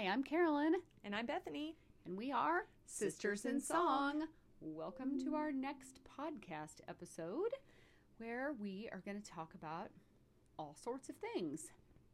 Hi, 0.00 0.06
I'm 0.06 0.22
Carolyn, 0.22 0.76
And 1.04 1.14
I'm 1.14 1.26
Bethany. 1.26 1.76
and 2.06 2.16
we 2.16 2.32
are 2.32 2.64
Sisters 2.86 3.42
Sisters 3.42 3.44
in 3.44 3.56
in 3.56 3.60
Song. 3.60 4.22
Welcome 4.62 5.22
to 5.24 5.34
our 5.34 5.52
next 5.52 6.00
podcast 6.18 6.80
episode 6.88 7.50
where 8.16 8.54
we 8.58 8.88
are 8.92 9.02
going 9.04 9.20
to 9.20 9.30
talk 9.30 9.52
about 9.52 9.90
all 10.58 10.74
sorts 10.82 11.10
of 11.10 11.16
things. 11.16 11.66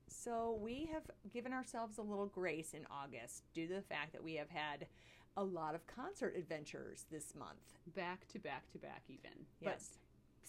So, 0.09 0.59
we 0.61 0.89
have 0.93 1.05
given 1.33 1.53
ourselves 1.53 1.99
a 1.99 2.03
little 2.03 2.27
grace 2.27 2.75
in 2.75 2.87
August 2.91 3.45
due 3.55 3.69
to 3.69 3.75
the 3.75 3.83
fact 3.83 4.13
that 4.15 4.25
we 4.25 4.35
have 4.35 4.51
had 4.51 4.89
a 5.37 5.45
lot 5.45 5.77
of 5.77 5.87
concert 5.87 6.35
adventures 6.37 7.05
this 7.13 7.37
month. 7.37 7.79
Back 7.95 8.27
to 8.33 8.41
back 8.41 8.69
to 8.73 8.79
back, 8.79 9.03
even. 9.09 9.47
Yes. 9.61 9.91
But 9.93 10.06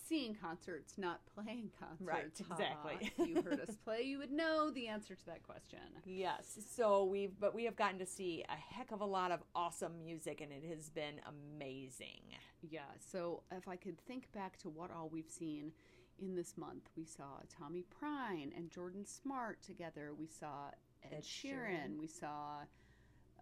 seeing 0.08 0.36
concerts, 0.36 0.94
not 0.98 1.22
playing 1.34 1.72
concerts. 1.80 2.02
Right, 2.02 2.26
exactly. 2.40 3.12
if 3.18 3.28
you 3.28 3.42
heard 3.42 3.60
us 3.62 3.76
play, 3.84 4.02
you 4.04 4.20
would 4.20 4.32
know 4.32 4.70
the 4.72 4.88
answer 4.88 5.16
to 5.16 5.26
that 5.26 5.44
question. 5.44 5.80
Yes. 6.06 6.58
So, 6.76 7.04
we've, 7.06 7.40
but 7.40 7.54
we 7.54 7.66
have 7.66 7.76
gotten 7.76 8.00
to 8.00 8.06
see 8.06 8.44
a 8.48 8.76
heck 8.76 8.92
of 8.92 9.02
a 9.02 9.06
lot 9.06 9.32
of 9.32 9.42
awesome 9.56 10.00
music, 10.04 10.42
and 10.42 10.52
it 10.52 10.64
has 10.70 10.90
been 10.90 11.20
amazing. 11.28 12.22
Yeah, 12.62 12.82
so 13.12 13.44
if 13.52 13.68
I 13.68 13.76
could 13.76 14.00
think 14.02 14.32
back 14.32 14.58
to 14.60 14.70
what 14.70 14.92
all 14.92 15.10
we've 15.10 15.30
seen 15.30 15.72
in 16.20 16.36
this 16.36 16.58
month, 16.58 16.90
we 16.96 17.06
saw 17.06 17.42
Tommy 17.50 17.84
Prine 18.02 18.56
and 18.56 18.70
Jordan 18.72 19.06
Smart 19.06 19.62
together. 19.62 20.14
We 20.18 20.28
saw 20.28 20.70
Ed, 21.04 21.18
Ed 21.18 21.24
Sheeran. 21.24 21.94
Sheeran. 21.96 22.00
We 22.00 22.08
saw, 22.08 22.62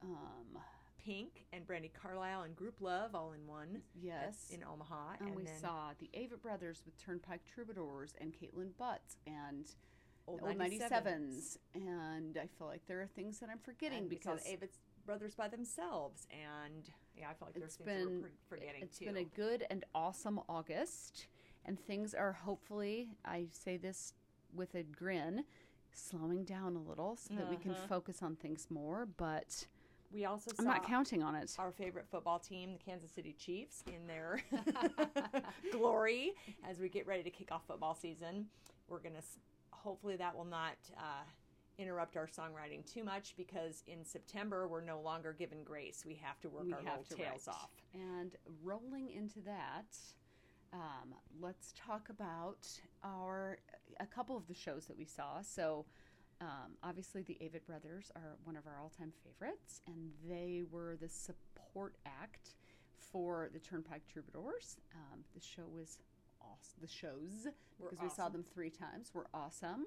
um, 0.04 0.60
Pink 1.06 1.46
and 1.54 1.68
Brandi 1.68 1.92
Carlile 1.94 2.42
and 2.44 2.56
Group 2.56 2.82
Love 2.82 3.14
all 3.14 3.34
in 3.34 3.46
one. 3.46 3.82
yes, 4.02 4.50
In 4.52 4.64
Omaha. 4.64 5.14
and, 5.20 5.36
we 5.36 5.44
then 5.44 5.54
saw 5.62 5.92
the 6.00 6.10
Avett 6.18 6.42
Brothers 6.42 6.82
with 6.86 6.98
Turnpike 6.98 7.42
Troubadours 7.46 8.16
and 8.20 8.34
Kaitlin 8.34 8.76
Butts 8.78 9.18
and 9.28 9.68
Old 10.28 10.42
Old 10.42 10.58
97s. 10.58 10.80
97s. 10.92 11.58
And 11.76 12.38
I 12.38 12.48
feel 12.58 12.68
like 12.68 12.82
there 12.88 13.02
are 13.02 13.08
things 13.08 13.38
that 13.40 13.50
I'm 13.52 13.60
forgetting 13.60 14.00
And 14.00 14.10
we 14.10 14.16
saw 14.20 14.32
because 14.34 14.44
the 14.46 14.58
Avett 14.58 14.70
Brothers 15.06 15.36
by 15.36 15.48
themselves. 15.48 16.26
And 16.32 16.90
yeah, 17.16 17.30
I 17.30 17.34
feel 17.36 17.48
like 17.50 17.54
there's 17.56 17.76
it's 17.76 17.86
things 17.86 18.06
been 18.08 18.22
we're 18.24 18.30
for- 18.50 18.56
forgetting 18.58 18.82
it's 18.82 18.98
too. 18.98 19.06
been 19.06 19.18
a 19.18 19.24
good 19.24 19.64
and 19.70 19.86
awesome 19.94 20.40
August, 20.50 21.28
and 21.66 21.80
things 21.80 22.16
are 22.16 22.34
hopefully 22.34 23.10
I 23.24 23.46
say 23.52 23.78
this 23.78 24.14
with 24.56 24.74
a 24.74 24.82
grin, 24.82 25.44
slowing 25.94 26.44
down 26.46 26.76
a 26.76 26.82
little 26.82 27.16
so 27.16 27.36
that 27.36 27.48
we 27.50 27.58
can 27.58 27.72
Uh-huh. 27.72 27.88
focus 27.88 28.24
on 28.24 28.36
things 28.36 28.68
more. 28.72 29.06
But 29.06 29.68
we 30.12 30.26
also 30.26 30.52
saw 30.52 30.62
I'm 30.62 30.68
not 30.68 30.88
counting 30.88 31.24
on 31.24 31.36
it. 31.36 31.52
our 31.60 31.72
favorite 31.72 32.06
football 32.10 32.40
team, 32.40 32.74
the 32.74 32.80
Kansas 32.80 33.12
City 33.12 33.36
Chiefs, 33.38 33.84
in 33.88 34.08
their 34.08 34.42
glory 35.72 36.34
as 36.70 36.80
we 36.80 36.90
get 36.90 37.06
ready 37.08 37.24
to 37.24 37.30
kick 37.30 37.52
off 37.52 37.64
football 37.68 37.96
season. 37.96 38.46
We're 38.88 39.00
going 39.00 39.16
to, 39.16 39.24
hopefully, 39.72 40.16
that 40.18 40.36
will 40.36 40.46
not 40.46 40.76
uh, 40.98 41.24
interrupt 41.78 42.18
our 42.18 42.28
songwriting 42.28 42.86
too 42.92 43.04
much 43.04 43.34
because 43.38 43.84
in 43.88 44.06
September, 44.06 44.68
we're 44.68 44.82
no 44.82 45.02
longer 45.02 45.34
given 45.34 45.64
grace. 45.64 46.04
We 46.06 46.20
have 46.24 46.40
to 46.42 46.50
work 46.50 46.66
we 46.66 46.74
our 46.74 46.82
have 46.84 47.08
to 47.10 47.16
tails 47.16 47.48
write. 47.48 47.56
off. 47.56 47.72
And 47.94 48.32
rolling 48.64 49.10
into 49.12 49.40
that, 49.42 49.98
um, 50.74 51.14
let's 51.42 51.74
talk 51.74 52.10
about 52.10 52.68
our 53.04 53.58
a 54.00 54.06
couple 54.06 54.36
of 54.38 54.48
the 54.48 54.54
shows 54.54 54.86
that 54.86 54.98
we 54.98 55.06
saw. 55.06 55.42
So. 55.42 55.86
Um, 56.42 56.78
obviously, 56.84 57.22
the 57.22 57.38
Avett 57.42 57.66
Brothers 57.66 58.12
are 58.16 58.36
one 58.44 58.58
of 58.58 58.68
our 58.68 58.78
all-time 58.82 59.14
favorites, 59.24 59.82
and 59.88 60.12
they 60.30 60.64
were 60.70 60.98
the 61.00 61.10
support 61.10 61.96
act 62.06 62.56
for 62.98 63.50
the 63.54 63.60
Turnpike 63.60 64.02
Troubadours. 64.12 64.78
Um, 64.94 65.22
the 65.34 65.42
show 65.42 65.64
was 65.74 66.00
awesome. 66.42 66.80
The 66.82 66.88
shows 66.88 67.48
Were 67.80 67.90
because 67.90 68.04
we 68.04 68.10
saw 68.10 68.30
them 68.30 68.44
three 68.54 68.70
times 68.70 69.12
were 69.14 69.28
awesome. 69.34 69.86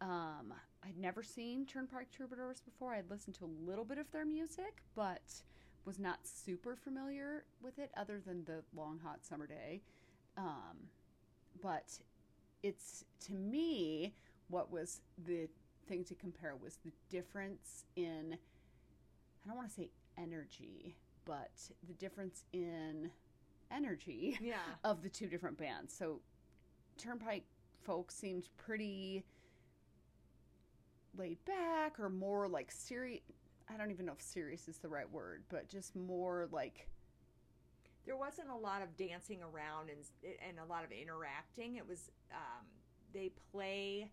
Um, 0.00 0.52
I'd 0.84 0.98
never 0.98 1.22
seen 1.22 1.66
Turnpike 1.66 2.10
Troubadours 2.10 2.60
before. 2.60 2.94
I'd 2.94 3.10
listened 3.10 3.36
to 3.36 3.44
a 3.44 3.52
little 3.68 3.84
bit 3.84 3.98
of 3.98 4.10
their 4.12 4.26
music, 4.26 4.82
but 4.94 5.42
was 5.84 5.98
not 5.98 6.18
super 6.24 6.76
familiar 6.76 7.44
with 7.62 7.78
it 7.78 7.90
other 7.96 8.20
than 8.24 8.44
the 8.44 8.62
long 8.74 8.98
hot 9.02 9.24
summer 9.24 9.46
day. 9.46 9.80
Um, 10.36 10.88
but 11.62 11.98
it's 12.62 13.04
to 13.26 13.32
me 13.32 14.14
what 14.48 14.70
was 14.70 15.00
the 15.26 15.48
thing 15.86 16.04
to 16.04 16.14
compare 16.14 16.54
was 16.56 16.78
the 16.84 16.92
difference 17.10 17.84
in 17.96 18.36
I 19.44 19.48
don't 19.48 19.56
want 19.56 19.68
to 19.68 19.74
say 19.74 19.90
energy, 20.18 20.96
but 21.24 21.50
the 21.86 21.94
difference 21.94 22.44
in 22.52 23.10
energy 23.70 24.38
Yeah. 24.40 24.56
of 24.84 25.02
the 25.02 25.08
two 25.08 25.26
different 25.28 25.56
bands. 25.58 25.94
So 25.96 26.20
Turnpike 26.98 27.44
folks 27.82 28.14
seemed 28.14 28.48
pretty 28.56 29.24
laid 31.16 31.42
back 31.44 31.98
or 31.98 32.08
more 32.10 32.48
like 32.48 32.70
serious 32.70 33.20
I 33.72 33.76
don't 33.76 33.90
even 33.90 34.06
know 34.06 34.12
if 34.12 34.22
serious 34.22 34.68
is 34.68 34.78
the 34.78 34.88
right 34.88 35.10
word, 35.10 35.42
but 35.48 35.68
just 35.68 35.96
more 35.96 36.46
like 36.52 36.88
There 38.04 38.16
wasn't 38.16 38.48
a 38.50 38.56
lot 38.56 38.80
of 38.82 38.96
dancing 38.96 39.40
around 39.42 39.90
and, 39.90 39.98
and 40.48 40.58
a 40.60 40.64
lot 40.64 40.84
of 40.84 40.92
interacting. 40.92 41.74
It 41.74 41.86
was, 41.88 42.10
um, 42.32 42.64
they 43.12 43.32
play. 43.50 44.08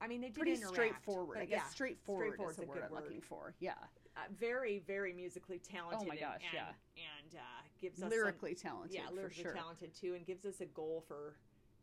I 0.00 0.06
mean, 0.08 0.20
they 0.20 0.28
did 0.28 0.36
pretty 0.36 0.52
interact, 0.52 0.74
straightforward. 0.74 1.38
I 1.38 1.44
guess 1.44 1.60
yeah, 1.64 1.68
straightforward, 1.70 2.26
straightforward's 2.28 2.58
is 2.58 2.64
the 2.64 2.70
a 2.70 2.74
word 2.74 2.82
I'm 2.86 2.92
word. 2.94 3.02
looking 3.04 3.20
for. 3.20 3.54
Yeah. 3.60 3.72
uh, 4.16 4.20
very, 4.38 4.82
very 4.86 5.12
musically 5.12 5.58
talented. 5.58 6.00
Oh 6.02 6.08
my 6.08 6.16
gosh, 6.16 6.40
and, 6.42 6.54
yeah. 6.54 6.68
and 6.96 7.34
uh, 7.34 7.62
gives 7.80 8.02
us 8.02 8.10
Lyrically 8.10 8.54
some, 8.54 8.70
talented, 8.70 8.94
Yeah, 8.94 9.08
for 9.08 9.14
lyrically 9.14 9.42
sure. 9.42 9.52
talented 9.52 9.94
too, 9.94 10.14
and 10.14 10.26
gives 10.26 10.44
us 10.44 10.60
a 10.60 10.66
goal 10.66 11.04
for 11.06 11.36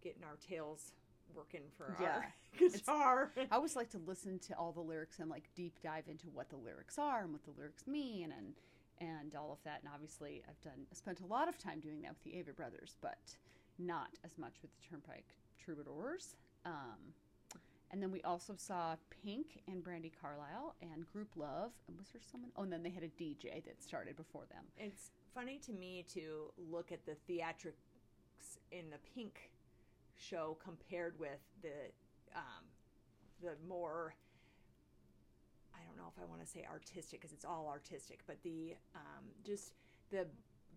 getting 0.04 0.24
our 0.24 0.38
tails 0.48 0.92
working 1.36 1.62
for 1.78 1.96
Yeah. 2.02 2.16
our 2.18 2.34
guitar. 2.70 3.32
I 3.52 3.56
always 3.56 3.76
like 3.76 3.90
to 3.92 4.00
listen 4.00 4.40
to 4.40 4.58
all 4.58 4.72
the 4.72 4.82
lyrics 4.82 5.20
and 5.20 5.30
like 5.30 5.50
deep 5.56 5.78
dive 5.84 6.06
into 6.08 6.28
what 6.30 6.50
the 6.50 6.56
lyrics 6.58 6.98
are 6.98 7.22
and 7.24 7.32
what 7.32 7.44
the 7.44 7.52
lyrics 7.58 7.86
mean 7.88 8.34
and 8.38 8.54
and 9.00 9.36
all 9.36 9.52
of 9.52 9.60
that. 9.64 9.82
And 9.84 9.92
obviously, 9.94 10.42
I've 10.50 10.60
done 10.64 10.86
spent 10.94 11.20
a 11.22 11.26
lot 11.28 11.48
of 11.48 11.58
time 11.60 11.80
doing 11.80 12.02
that 12.02 12.10
with 12.14 12.24
the 12.24 12.32
Avett 12.32 12.56
Brothers, 12.56 12.96
but 13.00 13.20
not 13.78 14.10
as 14.26 14.40
much 14.40 14.54
with 14.64 14.72
the 14.72 14.88
Turnpike 14.90 15.36
Troubadours. 15.64 16.36
Um, 16.66 17.14
and 17.92 18.02
then 18.02 18.12
we 18.12 18.22
also 18.24 18.54
saw 18.58 18.96
Pink 19.24 19.62
and 19.68 19.84
Brandi 19.84 20.12
Carlile 20.22 20.76
and 20.82 21.06
Group 21.12 21.30
Love. 21.36 21.72
And 21.88 21.98
was 21.98 22.08
there 22.10 22.22
someone? 22.30 22.52
Oh, 22.56 22.64
and 22.64 22.72
then 22.72 22.84
they 22.84 22.90
had 22.90 23.04
a 23.04 23.08
DJ 23.22 23.64
that 23.66 23.82
started 23.82 24.16
before 24.16 24.44
them. 24.50 24.64
it's 24.78 25.12
funny 25.34 25.60
to 25.66 25.72
me 25.72 26.04
to 26.14 26.52
look 26.72 26.92
at 26.92 27.06
the 27.06 27.16
theatrics 27.32 28.58
in 28.72 28.90
the 28.90 28.98
Pink 29.16 29.52
show 30.16 30.58
compared 30.64 31.20
with 31.20 31.40
the 31.62 31.92
um, 32.36 32.66
the 33.42 33.56
more 33.68 34.16
I 35.76 35.80
don't 35.88 35.98
know 35.98 36.12
if 36.16 36.22
I 36.22 36.26
want 36.26 36.42
to 36.42 36.48
say 36.48 36.66
artistic 36.70 37.22
because 37.22 37.34
it's 37.34 37.46
all 37.46 37.68
artistic, 37.70 38.22
but 38.26 38.38
the 38.44 38.76
um, 38.96 39.26
just 39.46 39.74
the 40.10 40.26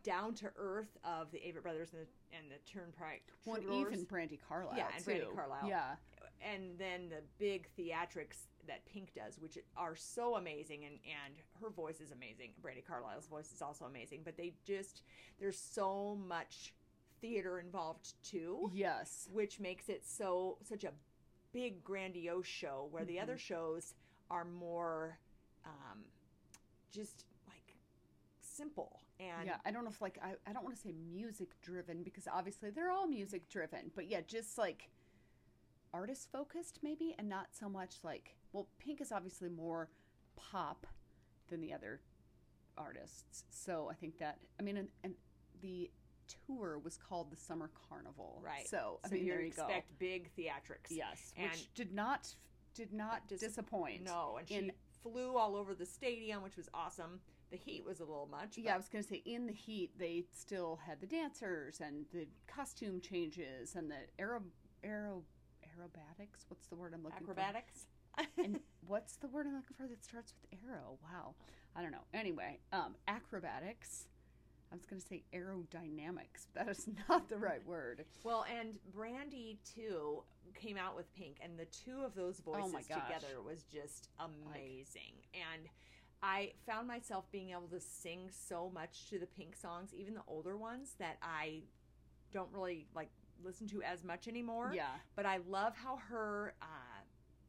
down 0.02 0.34
to 0.34 0.50
earth 0.56 0.96
of 1.04 1.30
the 1.30 1.38
Avett 1.38 1.62
Brothers 1.62 1.90
and 1.92 2.02
the, 2.02 2.36
and 2.36 2.46
the 2.50 2.70
Turnpike 2.70 3.22
Well, 3.44 3.58
even 3.58 4.06
Brandi 4.06 4.38
Carlile. 4.46 4.76
Yeah, 4.76 4.86
and 4.94 5.04
Brandi. 5.04 5.34
Carlile. 5.34 5.68
Yeah. 5.68 5.96
And 6.40 6.78
then 6.78 7.08
the 7.10 7.22
big 7.38 7.68
theatrics 7.78 8.46
that 8.66 8.86
Pink 8.86 9.12
does, 9.14 9.38
which 9.38 9.58
are 9.76 9.94
so 9.96 10.36
amazing, 10.36 10.84
and 10.84 10.94
and 11.04 11.34
her 11.60 11.70
voice 11.70 12.00
is 12.00 12.10
amazing. 12.12 12.52
Brandi 12.62 12.84
Carlile's 12.86 13.26
voice 13.26 13.52
is 13.52 13.60
also 13.62 13.84
amazing, 13.84 14.20
but 14.24 14.36
they 14.36 14.54
just 14.64 15.02
there's 15.38 15.58
so 15.58 16.16
much 16.26 16.74
theater 17.20 17.58
involved 17.60 18.14
too, 18.22 18.70
Yes. 18.72 19.28
which 19.32 19.60
makes 19.60 19.88
it 19.88 20.04
so 20.06 20.58
such 20.62 20.84
a 20.84 20.92
big 21.52 21.84
grandiose 21.84 22.46
show. 22.46 22.88
Where 22.90 23.04
the 23.04 23.14
Mm-hmm. 23.14 23.22
other 23.22 23.38
shows 23.38 23.94
are 24.30 24.44
more, 24.44 25.18
um, 25.66 26.04
just 26.90 27.24
like 27.48 27.76
simple 28.40 29.00
and 29.20 29.46
yeah 29.46 29.56
i 29.64 29.70
don't 29.70 29.84
know 29.84 29.90
if 29.90 30.00
like 30.00 30.18
i, 30.22 30.32
I 30.48 30.52
don't 30.52 30.64
want 30.64 30.74
to 30.74 30.80
say 30.80 30.92
music 31.12 31.50
driven 31.62 32.02
because 32.02 32.26
obviously 32.32 32.70
they're 32.70 32.90
all 32.90 33.06
music 33.06 33.48
driven 33.48 33.90
but 33.94 34.08
yeah 34.08 34.20
just 34.26 34.58
like 34.58 34.88
artist 35.92 36.28
focused 36.30 36.78
maybe 36.82 37.14
and 37.18 37.28
not 37.28 37.48
so 37.52 37.68
much 37.68 37.96
like 38.02 38.36
well 38.52 38.68
pink 38.78 39.00
is 39.00 39.12
obviously 39.12 39.48
more 39.48 39.88
pop 40.36 40.86
than 41.48 41.60
the 41.60 41.72
other 41.72 42.00
artists 42.78 43.44
so 43.50 43.88
i 43.90 43.94
think 43.94 44.18
that 44.18 44.38
i 44.58 44.62
mean 44.62 44.76
and, 44.76 44.88
and 45.04 45.14
the 45.62 45.90
tour 46.46 46.78
was 46.78 46.96
called 46.96 47.30
the 47.30 47.36
summer 47.36 47.70
carnival 47.88 48.40
right. 48.44 48.68
so 48.68 49.00
i 49.04 49.08
so 49.08 49.14
mean 49.14 49.24
you 49.26 49.34
expect 49.34 49.88
go 49.88 49.94
big 49.98 50.30
theatrics. 50.38 50.90
yes 50.90 51.32
and 51.36 51.50
which 51.50 51.74
did 51.74 51.92
not 51.92 52.34
did 52.74 52.92
not 52.92 53.26
dis- 53.28 53.40
disappoint 53.40 54.04
No, 54.04 54.36
and 54.38 54.48
she 54.48 54.54
in 54.54 54.72
flew 55.02 55.36
all 55.36 55.56
over 55.56 55.74
the 55.74 55.86
stadium, 55.86 56.42
which 56.42 56.56
was 56.56 56.68
awesome. 56.74 57.20
The 57.50 57.56
heat 57.56 57.84
was 57.84 58.00
a 58.00 58.04
little 58.04 58.28
much. 58.30 58.58
Yeah, 58.58 58.74
I 58.74 58.76
was 58.76 58.88
going 58.88 59.02
to 59.02 59.08
say 59.08 59.22
in 59.24 59.46
the 59.46 59.52
heat 59.52 59.98
they 59.98 60.24
still 60.32 60.78
had 60.86 61.00
the 61.00 61.06
dancers 61.06 61.80
and 61.80 62.04
the 62.12 62.28
costume 62.46 63.00
changes 63.00 63.74
and 63.74 63.90
the 63.90 63.96
aero 64.18 64.42
aero 64.84 65.22
aerobatics. 65.74 66.44
What's 66.48 66.66
the 66.66 66.76
word 66.76 66.92
I'm 66.94 67.02
looking 67.02 67.18
acrobatics. 67.22 67.86
for? 68.16 68.22
Acrobatics. 68.22 68.54
and 68.54 68.60
what's 68.86 69.16
the 69.16 69.28
word 69.28 69.46
I'm 69.46 69.54
looking 69.54 69.76
for 69.76 69.86
that 69.86 70.04
starts 70.04 70.32
with 70.40 70.60
arrow? 70.66 70.98
Wow, 71.02 71.34
I 71.76 71.82
don't 71.82 71.92
know. 71.92 72.04
Anyway, 72.14 72.58
um, 72.72 72.94
acrobatics. 73.08 74.06
I 74.72 74.76
was 74.76 74.86
going 74.86 75.00
to 75.02 75.06
say 75.06 75.24
aerodynamics. 75.34 76.46
But 76.54 76.66
That 76.66 76.68
is 76.70 76.88
not 77.08 77.28
the 77.28 77.38
right 77.38 77.64
word. 77.66 78.04
Well, 78.22 78.44
and 78.58 78.78
Brandi 78.96 79.56
too 79.74 80.22
came 80.54 80.76
out 80.76 80.94
with 80.96 81.12
Pink, 81.14 81.38
and 81.42 81.58
the 81.58 81.64
two 81.66 82.02
of 82.04 82.14
those 82.14 82.38
voices 82.40 82.74
Oh 82.74 82.94
together 83.00 83.42
was 83.44 83.64
just 83.64 84.08
amazing. 84.18 85.14
and 85.34 85.68
I 86.22 86.52
found 86.66 86.86
myself 86.86 87.24
being 87.32 87.50
able 87.50 87.68
to 87.68 87.80
sing 87.80 88.28
so 88.30 88.70
much 88.74 89.08
to 89.08 89.18
the 89.18 89.26
Pink 89.26 89.56
songs, 89.56 89.94
even 89.94 90.12
the 90.14 90.22
older 90.28 90.54
ones 90.56 90.94
that 90.98 91.16
I 91.22 91.62
don't 92.30 92.52
really 92.52 92.86
like 92.94 93.08
listen 93.44 93.66
to 93.68 93.82
as 93.82 94.04
much 94.04 94.28
anymore. 94.28 94.72
Yeah. 94.74 94.88
But 95.16 95.26
I 95.26 95.38
love 95.48 95.74
how 95.76 95.96
her 96.08 96.54
uh, 96.62 96.64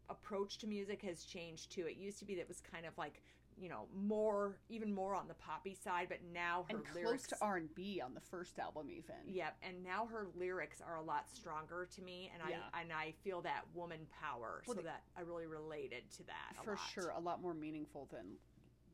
approach 0.09 0.57
to 0.59 0.67
music 0.67 1.01
has 1.03 1.23
changed 1.23 1.71
too. 1.71 1.85
It 1.87 1.97
used 1.97 2.19
to 2.19 2.25
be 2.25 2.35
that 2.35 2.41
it 2.41 2.47
was 2.47 2.61
kind 2.61 2.85
of 2.85 2.97
like 2.97 3.21
you 3.57 3.69
know 3.69 3.87
more 3.93 4.57
even 4.69 4.93
more 4.93 5.13
on 5.13 5.27
the 5.27 5.33
poppy 5.35 5.75
side, 5.75 6.07
but 6.09 6.19
now 6.33 6.65
her 6.69 6.77
And 6.77 6.85
close 6.85 7.03
lyrics 7.03 7.27
to 7.27 7.35
R&B 7.41 8.01
on 8.03 8.13
the 8.13 8.21
first 8.21 8.57
album 8.59 8.89
even. 8.89 9.15
Yep, 9.27 9.57
and 9.61 9.83
now 9.83 10.07
her 10.07 10.27
lyrics 10.35 10.81
are 10.85 10.95
a 10.95 11.01
lot 11.01 11.29
stronger 11.29 11.87
to 11.95 12.01
me, 12.01 12.31
and 12.33 12.41
Yeah. 12.49 12.59
I 12.73 12.81
and 12.81 12.91
I 12.91 13.13
feel 13.23 13.41
that 13.41 13.63
woman 13.73 14.07
power, 14.19 14.63
Well, 14.65 14.77
so 14.77 14.83
that 14.83 15.03
I 15.15 15.21
really 15.21 15.47
related 15.47 16.09
to 16.17 16.23
that 16.23 16.63
For 16.63 16.77
sure, 16.77 17.09
a 17.09 17.19
lot 17.19 17.41
more 17.41 17.53
meaningful 17.53 18.07
than 18.11 18.37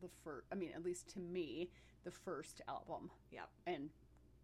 the 0.02 0.10
first, 0.24 0.46
I 0.52 0.56
mean, 0.56 0.72
at 0.76 0.84
least 0.84 1.10
to 1.10 1.20
me, 1.20 1.72
the 2.04 2.12
first 2.12 2.62
album. 2.68 3.10
Yep. 3.32 3.50
And 3.66 3.90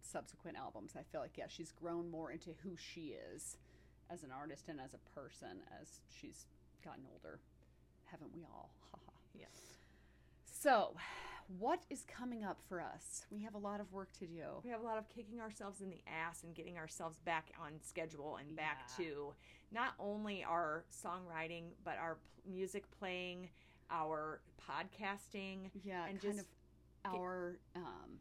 subsequent 0.04 0.56
albums. 0.56 0.92
I 0.98 1.02
feel 1.10 1.20
like, 1.20 1.36
yeah, 1.36 1.46
she's 1.48 1.72
grown 1.72 2.10
more 2.10 2.30
into 2.30 2.50
who 2.62 2.76
she 2.76 3.14
is 3.34 3.56
as 4.10 4.22
an 4.22 4.30
artist 4.30 4.64
and 4.68 4.78
as 4.80 4.94
a 4.94 5.18
person 5.18 5.58
as 5.80 6.00
she's 6.10 6.46
gotten 6.84 7.04
older. 7.12 7.38
Haven't 8.06 8.30
we 8.34 8.42
all? 8.44 8.70
Haha. 8.92 9.12
Yeah. 9.38 9.46
So, 10.44 10.94
what 11.58 11.80
is 11.90 12.04
coming 12.06 12.44
up 12.44 12.58
for 12.68 12.80
us? 12.80 13.26
We 13.30 13.42
have 13.42 13.54
a 13.54 13.58
lot 13.58 13.80
of 13.80 13.92
work 13.92 14.12
to 14.20 14.26
do. 14.26 14.44
We 14.62 14.70
have 14.70 14.80
a 14.80 14.84
lot 14.84 14.98
of 14.98 15.08
kicking 15.08 15.40
ourselves 15.40 15.80
in 15.80 15.90
the 15.90 16.00
ass 16.06 16.42
and 16.42 16.54
getting 16.54 16.78
ourselves 16.78 17.18
back 17.20 17.48
on 17.60 17.72
schedule 17.82 18.36
and 18.40 18.54
back 18.56 18.88
Yeah. 18.98 19.04
to 19.04 19.34
not 19.72 19.94
only 19.98 20.42
our 20.44 20.84
songwriting 20.90 21.64
but 21.84 21.98
our 21.98 22.14
p- 22.16 22.50
music 22.50 22.84
playing, 22.98 23.48
our 23.90 24.40
podcasting. 24.60 25.70
Yeah, 25.82 26.06
And 26.06 26.20
kind 26.20 26.34
just 26.34 26.46
of 27.04 27.14
our 27.14 27.58
um, 27.76 28.18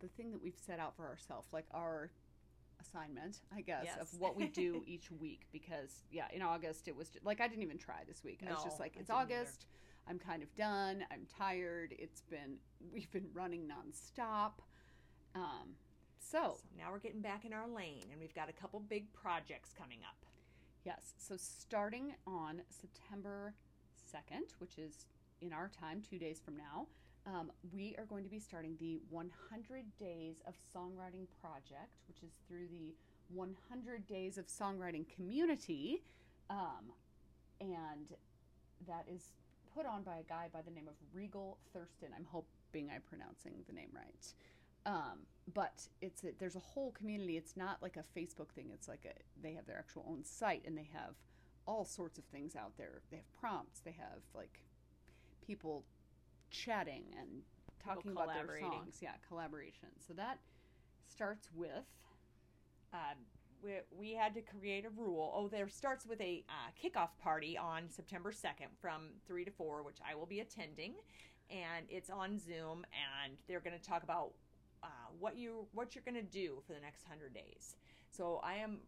the 0.00 0.08
thing 0.08 0.32
that 0.32 0.42
we've 0.42 0.58
set 0.66 0.78
out 0.78 0.96
for 0.96 1.06
ourselves, 1.06 1.52
like 1.52 1.66
our 1.72 2.10
assignment, 2.80 3.40
I 3.54 3.60
guess, 3.60 3.84
Yes. 3.84 4.00
of 4.00 4.20
what 4.20 4.36
we 4.36 4.48
do 4.48 4.82
each 4.86 5.10
week. 5.10 5.46
Because 5.52 6.02
yeah, 6.10 6.26
in 6.32 6.42
August 6.42 6.88
it 6.88 6.96
was 6.96 7.10
just, 7.10 7.24
like 7.24 7.40
I 7.40 7.48
didn't 7.48 7.62
even 7.62 7.78
try 7.78 8.02
this 8.06 8.24
week. 8.24 8.40
I 8.46 8.52
was 8.52 8.64
just 8.64 8.80
like, 8.80 8.96
it's 8.96 9.08
didn't 9.08 9.20
either. 9.20 9.34
August. 9.40 9.66
I'm 10.08 10.18
kind 10.18 10.42
of 10.42 10.52
done. 10.56 11.04
I'm 11.12 11.26
tired. 11.38 11.94
It's 11.98 12.22
been 12.22 12.56
we've 12.92 13.10
been 13.12 13.28
running 13.32 13.68
nonstop. 13.68 14.52
Um, 15.34 15.76
so 16.18 16.56
So 16.56 16.56
now 16.76 16.90
we're 16.90 16.98
getting 16.98 17.20
back 17.20 17.44
in 17.44 17.52
our 17.52 17.68
lane, 17.68 18.06
and 18.10 18.20
we've 18.20 18.34
got 18.34 18.48
a 18.48 18.52
couple 18.52 18.80
big 18.80 19.12
projects 19.12 19.72
coming 19.78 20.00
up. 20.08 20.26
Yes. 20.84 21.12
So 21.18 21.36
starting 21.36 22.14
on 22.26 22.62
September 22.70 23.54
2nd, 24.12 24.52
which 24.58 24.78
is 24.78 25.06
in 25.40 25.52
our 25.52 25.68
time, 25.68 26.02
two 26.08 26.18
days 26.18 26.40
from 26.44 26.56
now, 26.56 26.86
um, 27.26 27.52
we 27.72 27.94
are 27.98 28.04
going 28.04 28.24
to 28.24 28.30
be 28.30 28.38
starting 28.38 28.76
the 28.78 29.00
100 29.10 29.84
Days 29.98 30.42
of 30.46 30.54
Songwriting 30.74 31.26
Project, 31.40 31.98
which 32.08 32.22
is 32.22 32.32
through 32.48 32.66
the 32.68 32.94
100 33.34 34.06
Days 34.06 34.38
of 34.38 34.46
Songwriting 34.46 35.04
community. 35.14 36.02
Um, 36.48 36.92
and 37.60 38.14
that 38.86 39.04
is 39.12 39.32
put 39.74 39.86
on 39.86 40.02
by 40.02 40.18
a 40.18 40.22
guy 40.22 40.48
by 40.52 40.62
the 40.62 40.70
name 40.70 40.88
of 40.88 40.94
Regal 41.12 41.58
Thurston. 41.72 42.08
I'm 42.16 42.26
hoping 42.30 42.90
I'm 42.92 43.02
pronouncing 43.02 43.52
the 43.66 43.74
name 43.74 43.90
right. 43.94 44.34
Um, 44.86 45.20
but 45.52 45.82
it's 46.00 46.24
a, 46.24 46.28
there's 46.38 46.56
a 46.56 46.60
whole 46.60 46.90
community. 46.92 47.36
It's 47.36 47.56
not 47.56 47.82
like 47.82 47.96
a 47.96 48.18
Facebook 48.18 48.48
thing. 48.54 48.70
It's 48.72 48.88
like 48.88 49.04
a 49.04 49.12
they 49.42 49.52
have 49.54 49.66
their 49.66 49.78
actual 49.78 50.06
own 50.08 50.24
site 50.24 50.62
and 50.66 50.76
they 50.76 50.88
have 50.92 51.14
all 51.66 51.84
sorts 51.84 52.18
of 52.18 52.24
things 52.24 52.56
out 52.56 52.72
there. 52.78 53.00
They 53.10 53.18
have 53.18 53.32
prompts. 53.38 53.80
They 53.80 53.92
have 53.92 54.20
like 54.34 54.60
people 55.46 55.84
chatting 56.50 57.04
and 57.18 57.42
talking 57.84 58.12
about 58.12 58.34
their 58.34 58.60
songs. 58.60 58.98
Yeah, 59.00 59.12
collaboration. 59.28 59.88
So 60.06 60.12
that 60.14 60.38
starts 61.08 61.48
with 61.54 61.84
um, 62.92 63.16
we, 63.62 63.72
we 63.96 64.14
had 64.14 64.34
to 64.34 64.40
create 64.40 64.84
a 64.84 64.90
rule. 64.90 65.32
Oh, 65.34 65.48
there 65.48 65.68
starts 65.68 66.06
with 66.06 66.20
a 66.20 66.44
uh, 66.48 66.70
kickoff 66.82 67.10
party 67.22 67.58
on 67.58 67.84
September 67.88 68.32
2nd 68.32 68.68
from 68.80 69.08
3 69.26 69.44
to 69.44 69.50
4, 69.50 69.82
which 69.82 69.98
I 70.08 70.14
will 70.14 70.26
be 70.26 70.40
attending. 70.40 70.94
And 71.50 71.86
it's 71.88 72.10
on 72.10 72.38
Zoom, 72.38 72.84
and 72.94 73.34
they're 73.48 73.60
going 73.60 73.78
to 73.78 73.84
talk 73.84 74.02
about 74.02 74.32
uh, 74.82 74.86
what 75.18 75.36
you 75.36 75.66
what 75.72 75.94
you're 75.94 76.04
going 76.04 76.14
to 76.14 76.22
do 76.22 76.62
for 76.66 76.72
the 76.72 76.80
next 76.80 77.02
100 77.02 77.34
days. 77.34 77.74
So 78.10 78.40
I 78.42 78.54
am, 78.54 78.78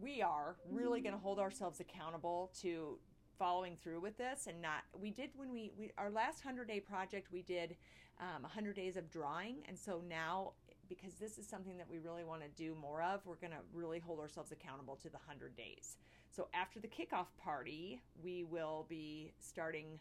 we 0.00 0.22
are 0.22 0.56
really 0.70 1.00
going 1.00 1.14
to 1.14 1.18
hold 1.18 1.38
ourselves 1.38 1.80
accountable 1.80 2.52
to 2.60 2.98
following 3.40 3.74
through 3.82 4.00
with 4.00 4.18
this 4.18 4.46
and 4.46 4.60
not 4.60 4.82
we 5.00 5.10
did 5.10 5.30
when 5.34 5.50
we, 5.50 5.72
we 5.78 5.90
our 5.96 6.10
last 6.10 6.44
100 6.44 6.68
day 6.68 6.78
project 6.78 7.32
we 7.32 7.40
did 7.40 7.74
um, 8.20 8.42
100 8.42 8.76
days 8.76 8.98
of 8.98 9.10
drawing. 9.10 9.56
And 9.66 9.78
so 9.78 10.02
now 10.06 10.52
because 10.90 11.14
this 11.14 11.38
is 11.38 11.48
something 11.48 11.78
that 11.78 11.88
we 11.88 11.98
really 11.98 12.22
want 12.22 12.42
to 12.42 12.48
do 12.48 12.76
more 12.78 13.02
of 13.02 13.24
we're 13.24 13.36
going 13.36 13.52
to 13.52 13.64
really 13.72 13.98
hold 13.98 14.20
ourselves 14.20 14.52
accountable 14.52 14.96
to 14.96 15.08
the 15.08 15.16
100 15.16 15.56
days. 15.56 15.96
So 16.30 16.48
after 16.52 16.80
the 16.80 16.88
kickoff 16.88 17.28
party 17.42 18.02
we 18.22 18.44
will 18.44 18.84
be 18.90 19.32
starting 19.40 19.98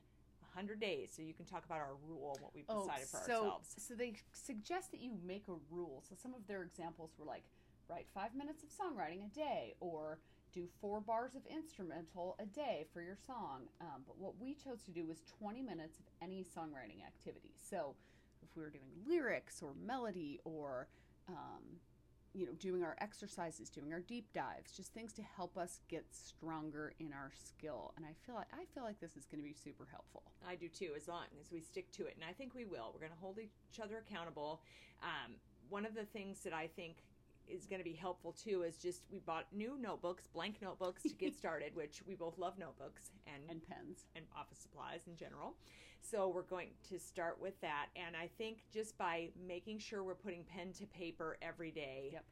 100 0.53 0.81
days. 0.81 1.13
So 1.15 1.21
you 1.21 1.33
can 1.33 1.45
talk 1.45 1.63
about 1.63 1.77
our 1.77 1.95
rule 2.05 2.37
what 2.41 2.53
we've 2.53 2.67
decided 2.67 3.07
for 3.07 3.19
Oh, 3.19 3.25
so, 3.25 3.33
ourselves. 3.33 3.75
So 3.77 3.93
they 3.95 4.15
suggest 4.33 4.91
that 4.91 4.99
you 4.99 5.13
make 5.25 5.45
a 5.47 5.55
rule. 5.71 6.03
So 6.09 6.15
some 6.21 6.33
of 6.33 6.45
their 6.45 6.63
examples 6.63 7.11
were 7.17 7.25
like 7.25 7.43
write 7.89 8.07
five 8.13 8.35
minutes 8.35 8.63
of 8.63 8.69
songwriting 8.69 9.25
a 9.25 9.33
day, 9.33 9.75
or 9.79 10.19
do 10.53 10.67
four 10.81 11.01
bars 11.01 11.35
of 11.35 11.41
instrumental 11.45 12.35
a 12.39 12.45
day 12.45 12.85
for 12.93 13.01
your 13.01 13.15
song. 13.15 13.67
Um, 13.81 14.03
but 14.07 14.17
what 14.17 14.39
we 14.39 14.55
chose 14.55 14.81
to 14.83 14.91
do 14.91 15.05
was 15.05 15.21
20 15.39 15.61
minutes 15.61 15.99
of 15.99 16.05
any 16.21 16.43
songwriting 16.43 17.05
activity. 17.05 17.53
So 17.57 17.95
if 18.41 18.55
we 18.55 18.63
were 18.63 18.69
doing 18.69 18.91
lyrics 19.07 19.61
or 19.61 19.73
melody 19.85 20.39
or 20.43 20.87
um, 21.27 21.63
you 22.33 22.45
know 22.45 22.53
doing 22.59 22.83
our 22.83 22.95
exercises 23.01 23.71
doing 23.71 23.91
our 23.91 24.01
deep 24.01 24.31
dives 24.33 24.71
just 24.71 24.93
things 24.93 25.11
to 25.11 25.23
help 25.23 25.57
us 25.57 25.79
get 25.89 26.05
stronger 26.11 26.93
in 26.99 27.11
our 27.11 27.31
skill 27.33 27.91
and 27.97 28.05
i 28.05 28.13
feel 28.23 28.35
like 28.35 28.45
i 28.53 28.63
feel 28.75 28.83
like 28.83 28.99
this 28.99 29.17
is 29.17 29.25
going 29.25 29.41
to 29.41 29.47
be 29.47 29.51
super 29.51 29.87
helpful 29.91 30.21
I 30.47 30.55
do 30.55 30.67
too, 30.67 30.91
as 30.95 31.07
long 31.07 31.25
as 31.39 31.51
we 31.51 31.61
stick 31.61 31.91
to 31.93 32.05
it. 32.05 32.15
And 32.15 32.23
I 32.27 32.33
think 32.33 32.55
we 32.55 32.65
will. 32.65 32.91
We're 32.93 32.99
going 32.99 33.11
to 33.11 33.21
hold 33.21 33.39
each 33.39 33.79
other 33.81 33.97
accountable. 33.97 34.61
Um, 35.03 35.35
one 35.69 35.85
of 35.85 35.93
the 35.93 36.05
things 36.05 36.39
that 36.41 36.53
I 36.53 36.67
think 36.67 36.97
is 37.49 37.65
going 37.65 37.79
to 37.79 37.83
be 37.85 37.93
helpful 37.93 38.31
too 38.31 38.63
is 38.63 38.77
just 38.77 39.03
we 39.11 39.19
bought 39.19 39.45
new 39.53 39.77
notebooks, 39.79 40.27
blank 40.27 40.55
notebooks 40.61 41.03
to 41.03 41.09
get 41.09 41.35
started, 41.43 41.75
which 41.75 42.01
we 42.07 42.15
both 42.15 42.37
love 42.37 42.57
notebooks 42.57 43.11
and, 43.27 43.43
and 43.49 43.61
pens 43.67 44.05
and 44.15 44.25
office 44.37 44.59
supplies 44.59 45.01
in 45.07 45.15
general. 45.15 45.55
So 46.01 46.29
we're 46.29 46.43
going 46.43 46.69
to 46.89 46.99
start 46.99 47.39
with 47.41 47.59
that. 47.61 47.87
And 47.95 48.15
I 48.15 48.29
think 48.37 48.59
just 48.73 48.97
by 48.97 49.29
making 49.47 49.79
sure 49.79 50.03
we're 50.03 50.15
putting 50.15 50.43
pen 50.43 50.71
to 50.73 50.85
paper 50.85 51.37
every 51.41 51.71
day. 51.71 52.09
Yep. 52.13 52.25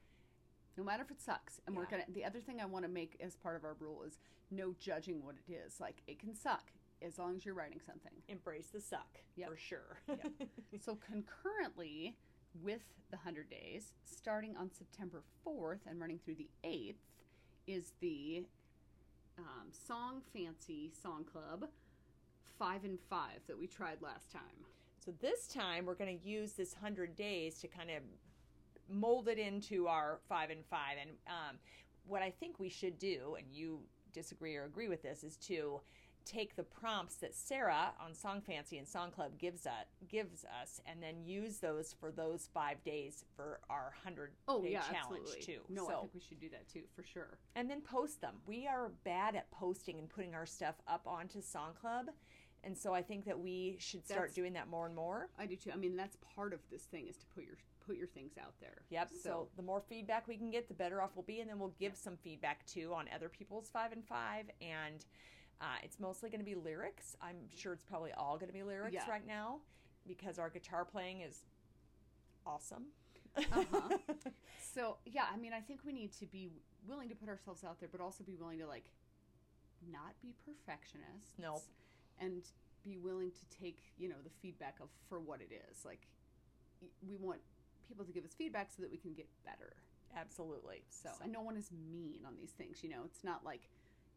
no 0.77 0.84
matter 0.84 1.03
if 1.03 1.12
it 1.12 1.22
sucks 1.22 1.60
and 1.65 1.75
we're 1.75 1.86
gonna 1.88 2.03
the 2.13 2.24
other 2.24 2.39
thing 2.39 2.62
i 2.62 2.65
want 2.65 2.86
to 2.86 2.89
make 2.89 3.18
as 3.20 3.36
part 3.36 3.56
of 3.56 3.63
our 3.63 3.75
rule 3.80 4.03
is 4.06 4.20
no 4.51 4.74
judging 4.80 5.24
what 5.25 5.36
it 5.48 5.51
is 5.51 5.80
like 5.80 6.03
it 6.08 6.20
can 6.20 6.36
suck 6.36 6.72
as 7.01 7.18
long 7.18 7.36
as 7.36 7.46
you're 7.46 7.56
writing 7.56 7.80
something 7.86 8.12
Embrace 8.27 8.68
the 8.74 8.80
suck 8.80 9.18
Yep. 9.36 9.50
for 9.50 9.58
sure. 9.58 10.00
Yep. 10.08 10.32
so 10.80 10.96
concurrently 10.96 12.15
with 12.64 12.82
the 13.12 13.18
100 13.18 13.50
days 13.50 13.94
starting 14.06 14.56
on 14.58 14.70
september 14.72 15.24
4th 15.46 15.80
and 15.88 16.00
running 16.00 16.20
through 16.20 16.36
the 16.36 16.50
8th 16.64 16.96
is 17.68 17.94
the 18.02 18.44
um, 19.38 19.68
song 19.72 20.22
fancy 20.34 20.92
song 21.02 21.24
club 21.24 21.66
five 22.58 22.84
and 22.84 23.00
five 23.10 23.40
that 23.48 23.58
we 23.58 23.68
tried 23.68 24.02
last 24.02 24.32
time 24.32 24.66
So 25.08 25.14
this 25.22 25.48
time 25.48 25.86
we're 25.86 25.96
going 25.96 26.20
to 26.20 26.28
use 26.28 26.52
this 26.54 26.74
100 26.74 27.16
days 27.16 27.60
to 27.60 27.68
kind 27.68 27.90
of 27.90 28.04
mold 28.90 29.28
it 29.28 29.38
into 29.40 29.88
our 29.88 30.20
five 30.28 30.50
and 30.50 30.66
five. 30.66 30.98
And 31.00 31.12
um, 31.28 31.58
what 32.06 32.22
I 32.22 32.30
think 32.30 32.60
we 32.60 32.70
should 32.70 33.00
do, 33.00 33.36
and 33.38 33.48
you 33.52 33.80
disagree 34.14 34.56
or 34.56 34.66
agree 34.66 34.90
with 34.90 35.02
this, 35.02 35.24
is 35.24 35.38
to 35.48 35.80
take 36.27 36.55
the 36.55 36.63
prompts 36.63 37.15
that 37.15 37.36
Sarah 37.36 37.93
on 38.03 38.13
Song 38.13 38.41
Fancy 38.41 38.77
and 38.77 38.88
Song 38.88 39.12
Club 39.12 39.38
gives 39.38 39.65
us, 39.65 39.86
gives 40.07 40.43
us 40.62 40.81
and 40.86 41.01
then 41.01 41.24
use 41.24 41.57
those 41.57 41.93
for 42.00 42.12
those 42.12 42.50
five 42.53 42.84
days 42.84 43.24
for 43.36 43.60
our 43.69 43.93
100 44.03 44.31
oh 44.48 44.62
day 44.62 44.72
yeah 44.74 44.81
challenge 44.81 45.22
absolutely 45.29 45.41
too. 45.41 45.60
no 45.69 45.88
i 45.88 45.93
think 46.01 46.13
we 46.13 46.19
should 46.19 46.39
do 46.39 46.50
that 46.50 46.67
too 46.67 46.84
for 46.96 47.03
sure 47.03 47.38
and 47.55 47.69
then 47.69 47.81
post 47.81 48.22
them. 48.22 48.36
We 48.46 48.67
are 48.67 48.91
bad 49.03 49.36
at 49.36 49.50
posting 49.51 49.98
and 50.00 50.07
putting 50.10 50.36
our 50.36 50.46
stuff 50.46 50.75
up 50.88 51.07
onto 51.07 51.41
Song 51.41 51.72
Club. 51.79 52.07
And 52.63 52.77
so 52.77 52.93
I 52.93 53.01
think 53.01 53.25
that 53.25 53.39
we 53.39 53.77
should 53.79 54.05
start 54.05 54.22
That's- 54.22 54.36
doing 54.36 54.53
that 54.53 54.67
more 54.67 54.86
and 54.86 54.96
more. 54.96 55.29
I 55.39 55.46
do 55.46 55.55
too. 55.55 55.72
I 55.74 55.77
mean, 55.77 55.96
that's 55.96 56.17
part 56.36 56.53
of 56.53 56.60
this 56.69 56.84
thing 56.84 57.07
is 57.07 57.17
to 57.17 57.25
put 57.34 57.43
your 57.46 57.57
put 57.86 57.96
your 57.96 58.07
things 58.07 58.34
out 58.38 58.53
there. 58.60 58.81
Yep. 58.89 59.12
So, 59.24 59.48
the 59.55 59.63
more 59.63 59.79
feedback 59.79 60.27
we 60.27 60.36
can 60.36 60.51
get, 60.51 60.67
the 60.67 60.74
better 60.74 61.01
off 61.01 61.12
we'll 61.15 61.24
be, 61.24 61.39
and 61.39 61.50
then 61.50 61.57
we'll 61.57 61.74
give 61.79 61.96
some 61.96 62.17
feedback 62.17 62.65
too 62.65 62.93
on 62.93 63.05
other 63.15 63.29
people's 63.29 63.69
five 63.69 63.93
and 63.93 64.05
five. 64.05 64.46
And 64.60 65.05
uh, 65.62 65.66
it's 65.84 66.00
mostly 66.00 66.30
going 66.30 66.40
to 66.40 66.46
be 66.46 66.56
lyrics. 66.56 67.16
I'm 67.22 67.38
sure 67.56 67.74
it's 67.74 67.84
probably 67.84 68.12
all 68.14 68.36
going 68.38 68.48
to 68.48 68.54
be 68.54 68.64
lyrics 68.64 68.94
Yeah. 68.94 69.10
right 69.10 69.26
now 69.26 69.60
because 70.08 70.40
our 70.40 70.50
guitar 70.50 70.86
playing 70.86 71.22
is 71.22 71.44
awesome. 72.46 72.86
Uh-huh. 73.38 73.98
so 74.74 74.98
yeah, 75.06 75.26
I 75.34 75.38
mean, 75.38 75.54
I 75.54 75.60
think 75.60 75.82
we 75.86 75.94
need 75.94 76.12
to 76.20 76.26
be 76.26 76.50
willing 76.88 77.10
to 77.10 77.16
put 77.16 77.30
ourselves 77.30 77.64
out 77.64 77.80
there, 77.80 77.90
but 77.92 78.02
also 78.02 78.24
be 78.24 78.36
willing 78.36 78.60
to 78.60 78.68
like 78.68 78.86
not 79.92 80.14
be 80.22 80.34
perfectionists. 80.46 81.34
Nope. 81.40 81.62
And 82.20 82.44
be 82.84 82.98
willing 82.98 83.32
to 83.32 83.60
take 83.60 83.80
you 83.98 84.08
know 84.10 84.16
the 84.24 84.30
feedback 84.42 84.78
of 84.82 84.88
for 85.10 85.20
what 85.20 85.42
it 85.42 85.52
is. 85.52 85.86
Like 85.86 86.08
we 87.08 87.16
want 87.18 87.40
people 87.88 88.06
to 88.06 88.12
give 88.12 88.24
us 88.26 88.32
feedback 88.38 88.70
so 88.76 88.82
that 88.82 88.92
we 88.92 88.98
can 88.98 89.14
get 89.14 89.28
better. 89.46 89.74
Absolutely. 90.16 90.84
So, 90.90 91.10
and 91.22 91.32
no 91.32 91.42
one 91.42 91.58
is 91.58 91.70
mean 91.92 92.20
on 92.26 92.34
these 92.40 92.52
things. 92.52 92.84
You 92.84 92.90
know, 92.90 93.02
it's 93.06 93.24
not 93.24 93.44
like 93.46 93.70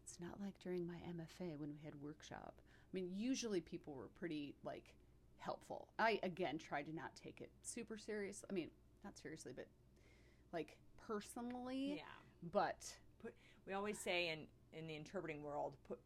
it's 0.04 0.18
not 0.20 0.40
like 0.40 0.58
during 0.62 0.86
my 0.86 0.96
MFA 1.08 1.56
when 1.58 1.70
we 1.70 1.78
had 1.84 1.94
workshop. 2.02 2.54
I 2.60 2.90
mean, 2.94 3.10
usually 3.14 3.60
people 3.60 3.94
were 3.94 4.08
pretty 4.18 4.54
like 4.64 4.94
helpful. 5.38 5.88
I 5.98 6.18
again 6.22 6.58
tried 6.58 6.86
to 6.86 6.94
not 6.94 7.12
take 7.22 7.40
it 7.40 7.50
super 7.62 7.96
serious. 7.96 8.44
I 8.50 8.52
mean, 8.52 8.70
not 9.04 9.16
seriously, 9.18 9.52
but 9.54 9.66
like 10.52 10.76
personally. 11.06 11.94
yeah. 11.96 12.02
But 12.52 12.92
put, 13.22 13.34
We 13.66 13.74
always 13.74 13.98
say 13.98 14.28
in 14.30 14.46
in 14.78 14.86
the 14.86 14.94
interpreting 14.96 15.42
world, 15.42 15.74
put 15.86 15.98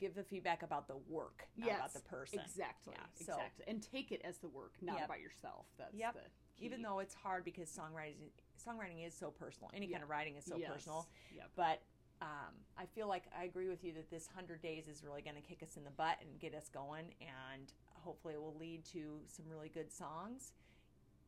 give 0.00 0.14
the 0.14 0.22
feedback 0.22 0.62
about 0.62 0.86
the 0.86 0.96
work, 1.08 1.48
not 1.56 1.70
about 1.72 1.92
the 1.92 2.00
person. 2.00 2.38
exactly, 2.38 2.94
Yeah, 2.96 3.04
so- 3.26 3.32
exactly, 3.32 3.64
and 3.66 3.82
take 3.82 4.12
it 4.12 4.20
as 4.22 4.38
the 4.38 4.46
work, 4.48 4.74
not 4.80 4.96
Yep. 4.96 5.04
about 5.06 5.20
yourself. 5.20 5.66
That's 5.76 5.92
Yep. 5.94 6.14
the 6.14 6.20
key. 6.56 6.66
Even 6.66 6.82
though 6.82 7.00
it's 7.00 7.14
hard 7.14 7.44
because 7.44 7.68
songwriting 7.68 8.30
songwriting 8.64 9.04
is 9.04 9.12
so 9.14 9.30
personal. 9.32 9.70
Any 9.74 9.86
Yeah. 9.86 9.94
kind 9.96 10.04
of 10.04 10.10
writing 10.10 10.36
is 10.36 10.44
so 10.44 10.56
Yes. 10.56 10.70
personal. 10.72 11.08
Yep. 11.34 11.50
But 11.56 11.82
um, 12.20 12.54
I 12.76 12.86
feel 12.86 13.08
like 13.08 13.24
I 13.38 13.44
agree 13.44 13.68
with 13.68 13.84
you 13.84 13.92
that 13.94 14.10
this 14.10 14.26
100 14.26 14.60
days 14.60 14.88
is 14.88 15.04
really 15.04 15.22
going 15.22 15.36
to 15.36 15.42
kick 15.42 15.62
us 15.62 15.76
in 15.76 15.84
the 15.84 15.90
butt 15.90 16.18
and 16.20 16.38
get 16.40 16.54
us 16.54 16.68
going. 16.68 17.14
And 17.20 17.72
hopefully 17.94 18.34
it 18.34 18.40
will 18.40 18.56
lead 18.58 18.84
to 18.92 19.20
some 19.26 19.46
really 19.48 19.68
good 19.68 19.92
songs, 19.92 20.52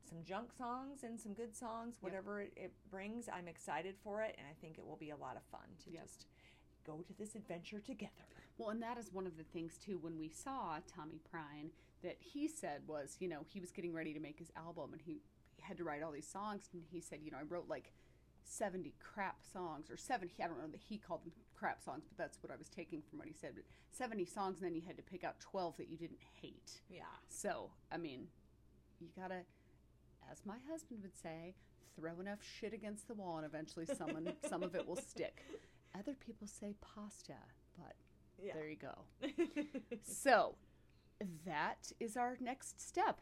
some 0.09 0.19
junk 0.25 0.53
songs, 0.57 1.03
and 1.05 1.21
some 1.21 1.33
good 1.33 1.55
songs, 1.55 1.97
Yep. 1.97 2.03
whatever 2.03 2.41
it, 2.43 2.53
it 2.57 2.73
brings. 2.91 3.29
I'm 3.29 3.47
excited 3.49 3.97
for 4.03 4.23
it. 4.23 4.35
And 4.39 4.47
I 4.49 4.55
think 4.61 4.79
it 4.79 4.87
will 4.87 4.97
be 4.97 5.11
a 5.11 5.17
lot 5.17 5.37
of 5.37 5.43
fun 5.45 5.69
to 5.85 5.91
Yep. 5.91 6.03
just 6.03 6.27
go 6.85 7.03
to 7.03 7.13
this 7.19 7.35
adventure 7.35 7.79
together. 7.81 8.11
Well, 8.59 8.71
and 8.71 8.83
that 8.83 8.99
is 8.99 9.13
one 9.13 9.27
of 9.27 9.37
the 9.37 9.45
things 9.45 9.79
too 9.79 9.99
when 9.99 10.19
we 10.19 10.29
saw 10.29 10.79
Tommy 10.87 11.21
Prine 11.33 11.71
that 12.03 12.17
he 12.21 12.49
said 12.49 12.83
was, 12.87 13.17
you 13.21 13.29
know, 13.29 13.45
he 13.47 13.61
was 13.61 13.71
getting 13.71 13.93
ready 13.93 14.13
to 14.15 14.21
make 14.21 14.39
his 14.39 14.51
album 14.57 14.93
and 14.93 15.01
he 15.03 15.21
had 15.61 15.77
to 15.77 15.85
write 15.85 16.03
all 16.03 16.11
these 16.11 16.27
songs 16.27 16.69
and 16.73 16.83
he 16.91 17.01
said, 17.01 17.21
you 17.23 17.31
know, 17.31 17.39
I 17.39 17.43
wrote 17.43 17.69
like 17.69 17.93
70 18.45 18.95
crap 18.99 19.37
songs 19.53 19.91
or 19.91 19.97
70 19.97 20.33
I 20.43 20.47
don't 20.47 20.59
know 20.61 20.69
that 20.71 20.81
he 20.89 20.99
called 20.99 21.25
them 21.25 21.33
crap 21.55 21.83
songs, 21.83 22.05
but 22.09 22.17
that's 22.17 22.43
what 22.43 22.53
I 22.53 22.57
was 22.57 22.69
taking 22.69 23.03
from 23.03 23.19
what 23.19 23.29
he 23.29 23.35
said, 23.35 23.53
but 23.55 23.65
70 23.91 24.25
songs 24.25 24.59
and 24.59 24.67
then 24.67 24.75
you 24.75 24.83
had 24.87 24.97
to 24.97 25.03
pick 25.03 25.25
out 25.25 25.41
12 25.41 25.77
that 25.79 25.89
you 25.91 25.97
didn't 25.97 26.21
hate. 26.41 26.81
Yeah. 26.89 27.03
So, 27.29 27.71
I 27.93 27.97
mean, 27.99 28.27
you 29.01 29.09
got 29.17 29.29
to 29.29 29.41
as 30.31 30.43
my 30.47 30.57
husband 30.71 31.01
would 31.03 31.17
say, 31.17 31.55
throw 31.97 32.21
enough 32.21 32.39
shit 32.43 32.73
against 32.73 33.09
the 33.09 33.15
wall 33.15 33.37
and 33.39 33.47
eventually 33.47 33.87
someone 33.87 34.33
some 34.49 34.63
of 34.63 34.75
it 34.75 34.87
will 34.87 34.97
stick. 34.97 35.45
Other 35.99 36.15
people 36.15 36.47
say 36.47 36.75
pasta, 36.81 37.35
but 37.77 37.95
Yeah. 38.43 38.53
there 38.55 38.69
you 38.69 38.77
go. 38.77 38.95
So 40.03 40.55
that 41.45 41.93
is 42.01 42.17
our 42.17 42.37
next 42.41 42.81
step. 42.81 43.21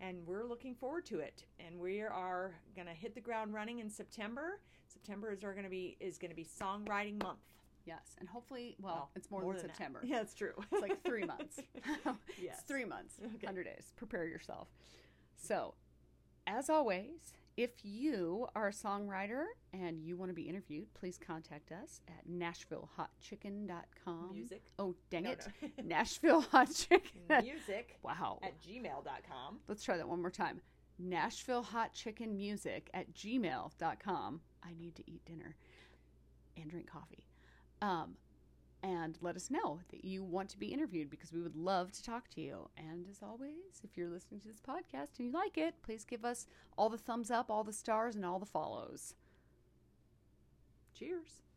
And 0.00 0.18
we're 0.26 0.44
looking 0.44 0.74
forward 0.74 1.04
to 1.06 1.20
it. 1.20 1.44
And 1.64 1.78
we 1.78 2.00
are 2.00 2.54
going 2.74 2.86
to 2.86 2.94
hit 2.94 3.14
the 3.14 3.20
ground 3.20 3.52
running 3.54 3.78
in 3.80 3.90
September. 3.90 4.60
September 4.86 5.32
is 5.32 5.44
our 5.44 5.52
going 5.52 5.64
to 5.64 5.70
be 5.70 5.96
is 6.00 6.18
going 6.18 6.30
to 6.30 6.36
be 6.36 6.44
songwriting 6.46 7.22
month. 7.22 7.38
Yes, 7.86 8.16
and 8.20 8.28
hopefully, 8.28 8.76
well, 8.82 8.94
Well, 8.94 9.10
it's 9.16 9.30
more, 9.30 9.40
than, 9.42 9.52
that. 9.52 9.60
September. 9.62 10.00
Yeah, 10.04 10.20
it's 10.20 10.34
true. 10.34 10.52
It's 10.70 10.82
like 10.82 11.02
three 11.02 11.24
months. 11.24 11.58
Yes. 12.40 12.56
It's 12.58 12.62
three 12.68 12.84
months, 12.84 13.14
Okay. 13.18 13.46
100 13.46 13.64
days. 13.64 13.92
Prepare 13.96 14.26
yourself. 14.26 14.68
So, 15.36 15.74
as 16.46 16.68
always, 16.68 17.32
if 17.58 17.70
you 17.82 18.46
are 18.54 18.68
a 18.68 18.72
songwriter 18.72 19.42
and 19.72 20.00
you 20.00 20.16
want 20.16 20.30
to 20.30 20.34
be 20.34 20.42
interviewed, 20.48 20.86
please 20.94 21.18
contact 21.18 21.72
us 21.72 22.00
at 22.06 22.24
NashvilleHotChicken.com. 22.30 24.30
Music. 24.32 24.62
Oh, 24.78 24.94
dang 25.10 25.24
No, 25.24 25.30
it. 25.32 25.48
no. 25.60 25.68
Nashville 25.84 26.42
Hot 26.42 26.72
Chicken. 26.72 27.20
Music 27.42 27.98
wow. 28.04 28.38
at 28.44 28.62
gmail.com. 28.62 29.58
Let's 29.66 29.82
try 29.82 29.96
that 29.96 30.08
one 30.08 30.20
more 30.20 30.30
time. 30.30 30.60
Nashville 31.00 31.64
Hot 31.64 31.92
Chicken 31.92 32.36
Music 32.36 32.90
at 32.94 33.12
gmail.com. 33.12 34.40
I 34.62 34.68
need 34.78 34.94
to 34.94 35.02
eat 35.10 35.24
dinner 35.24 35.56
and 36.56 36.70
drink 36.70 36.88
coffee. 36.88 37.26
Um, 37.82 38.14
and 38.82 39.18
let 39.20 39.36
us 39.36 39.50
know 39.50 39.80
that 39.90 40.04
you 40.04 40.22
want 40.22 40.48
to 40.50 40.58
be 40.58 40.72
interviewed 40.72 41.10
because 41.10 41.32
we 41.32 41.40
would 41.40 41.56
love 41.56 41.92
to 41.92 42.02
talk 42.02 42.28
to 42.30 42.40
you. 42.40 42.68
And 42.76 43.06
as 43.10 43.20
always, 43.22 43.80
if 43.82 43.96
you're 43.96 44.08
listening 44.08 44.40
to 44.40 44.48
this 44.48 44.60
podcast 44.60 45.18
and 45.18 45.26
you 45.26 45.32
like 45.32 45.58
it, 45.58 45.74
please 45.82 46.04
give 46.04 46.24
us 46.24 46.46
all 46.76 46.88
the 46.88 46.98
thumbs 46.98 47.30
up, 47.30 47.50
all 47.50 47.64
the 47.64 47.72
stars, 47.72 48.14
and 48.14 48.24
all 48.24 48.38
the 48.38 48.46
follows. 48.46 49.14
Cheers. 50.94 51.47